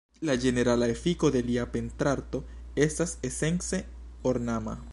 La 0.27 0.35
ĝenerala 0.43 0.85
efiko 0.93 1.29
de 1.35 1.43
lia 1.49 1.65
pentrarto 1.75 2.41
estas 2.87 3.13
esence 3.31 3.81
ornama. 4.33 4.79